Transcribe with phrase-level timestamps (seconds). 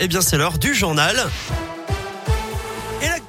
[0.00, 1.14] Eh bien, c'est l'heure du journal.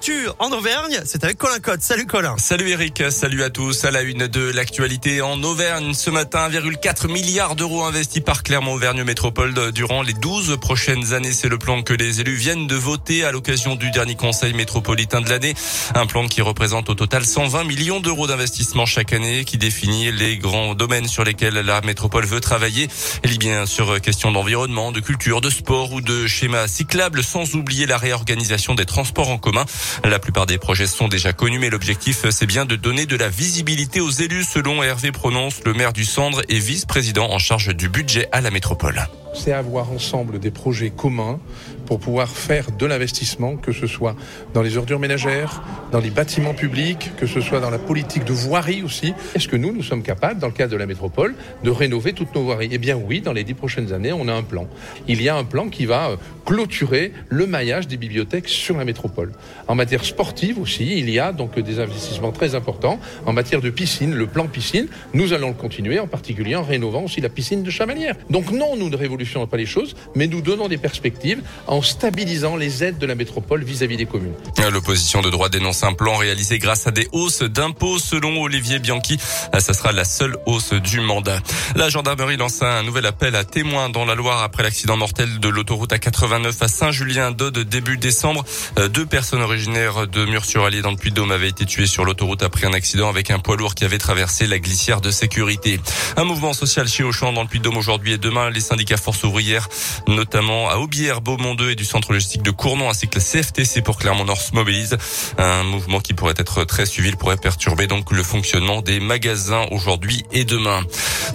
[0.07, 1.81] Et en Auvergne, c'est avec Colin Cotte.
[1.81, 2.36] Salut Colin.
[2.38, 3.86] Salut Eric, salut à tous.
[3.86, 9.04] À la une de l'actualité en Auvergne, ce matin, 1,4 milliard d'euros investis par Clermont-Auvergne
[9.04, 11.31] Métropole durant les 12 prochaines années.
[11.31, 15.22] C'est le plan que les élus viennent de voter à l'occasion du dernier conseil métropolitain
[15.22, 15.55] de l'année.
[15.96, 20.38] Un plan qui représente au total 120 millions d'euros d'investissement chaque année, qui définit les
[20.38, 22.90] grands domaines sur lesquels la métropole veut travailler.
[23.23, 27.55] Il y bien sûr question d'environnement, de culture, de sport ou de schéma cyclable, sans
[27.55, 29.66] oublier la réorganisation des transports en commun.
[30.04, 33.30] La plupart des projets sont déjà connus, mais l'objectif, c'est bien de donner de la
[33.30, 37.90] visibilité aux élus, selon Hervé Prononce, le maire du Cendre et vice-président en charge du
[37.90, 39.08] budget à la métropole.
[39.34, 41.39] C'est avoir ensemble des projets communs
[41.85, 44.16] pour pouvoir faire de l'investissement, que ce soit
[44.53, 48.34] dans les ordures ménagères, dans les bâtiments publics, que ce soit dans la politique de
[48.34, 49.13] voirie aussi.
[49.35, 52.34] Est-ce que nous, nous sommes capables, dans le cadre de la métropole, de rénover toutes
[52.35, 52.70] nos voiries?
[52.71, 54.67] Eh bien oui, dans les dix prochaines années, on a un plan.
[55.08, 58.86] Il y a un plan qui va euh, clôturer le maillage des bibliothèques sur la
[58.86, 59.31] métropole.
[59.67, 62.99] En matière sportive aussi, il y a donc des investissements très importants.
[63.25, 67.03] En matière de piscine, le plan piscine, nous allons le continuer, en particulier en rénovant
[67.03, 68.16] aussi la piscine de Chamalières.
[68.30, 71.42] Donc non, nous ne révolutionnerons pas les choses, mais nous donnons des perspectives
[71.81, 74.34] stabilisant les aides de la métropole vis-à-vis des communes.
[74.72, 78.00] L'opposition de droit dénonce un plan réalisé grâce à des hausses d'impôts.
[78.00, 79.17] Selon Olivier Bianchi,
[79.59, 81.40] ça sera la seule hausse du mandat.
[81.76, 85.50] La gendarmerie lance un nouvel appel à témoins dans la Loire après l'accident mortel de
[85.50, 88.44] l'autoroute A89 à Saint-Julien-d'Aude début décembre.
[88.80, 92.66] Euh, deux personnes originaires de Murs-sur-Allier dans le Puy-de-Dôme avaient été tuées sur l'autoroute après
[92.66, 95.80] un accident avec un poids lourd qui avait traversé la glissière de sécurité.
[96.17, 98.50] Un mouvement social chez Auchan dans le Puy-de-Dôme aujourd'hui et demain.
[98.50, 99.67] Les syndicats Force ouvrière,
[100.08, 103.81] notamment à Aubière, Beaumont 2 et du centre logistique de Cournon, ainsi que la CFTC
[103.81, 104.97] pour Clermont-Nord se mobilise.
[105.38, 110.23] Un mouvement qui pourrait être très suivi, pourrait perturber donc le fonctionnement des magasins aujourd'hui
[110.31, 110.81] et demain.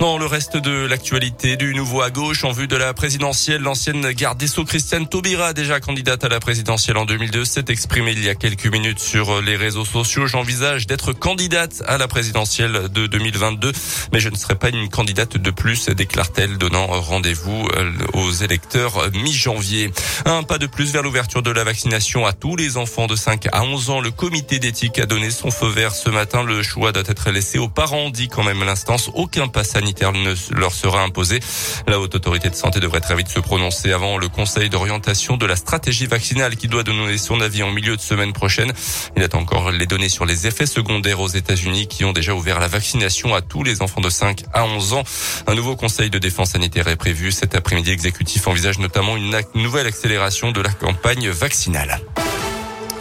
[0.00, 4.12] Dans le reste de l'actualité du nouveau à gauche, en vue de la présidentielle, l'ancienne
[4.12, 8.24] garde des Sceaux Christiane Taubira, déjà candidate à la présidentielle en 2002, s'est exprimée il
[8.24, 10.26] y a quelques minutes sur les réseaux sociaux.
[10.26, 13.72] J'envisage d'être candidate à la présidentielle de 2022,
[14.14, 19.10] mais je ne serai pas une candidate de plus, déclare-t-elle, donnant rendez-vous euh, aux électeurs
[19.12, 19.90] mi-janvier.
[20.24, 23.48] Un pas de plus vers l'ouverture de la vaccination à tous les enfants de 5
[23.52, 24.00] à 11 ans.
[24.00, 26.42] Le comité d'éthique a donné son feu vert ce matin.
[26.42, 29.10] Le choix doit être laissé aux parents, dit quand même l'instance.
[29.12, 29.62] Aucun pas
[30.12, 31.40] ne leur sera imposé.
[31.86, 35.46] La haute autorité de santé devrait très vite se prononcer avant le conseil d'orientation de
[35.46, 38.72] la stratégie vaccinale qui doit donner son avis en milieu de semaine prochaine.
[39.16, 42.60] Il attend encore les données sur les effets secondaires aux États-Unis qui ont déjà ouvert
[42.60, 45.02] la vaccination à tous les enfants de 5 à 11 ans.
[45.46, 47.90] Un nouveau conseil de défense sanitaire est prévu cet après-midi.
[47.90, 52.00] Exécutif envisage notamment une nouvelle accélération de la campagne vaccinale.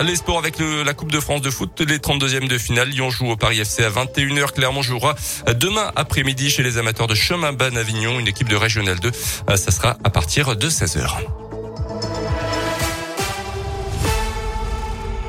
[0.06, 2.90] Les sports avec la Coupe de France de foot, les 32e de finale.
[2.90, 4.54] Lyon joue au Paris FC à 21h.
[4.54, 5.16] Clermont jouera
[5.60, 9.12] demain après-midi chez les amateurs de chemin ban Avignon, une équipe de Régional 2.
[9.56, 11.49] Ça sera à partir de 16h.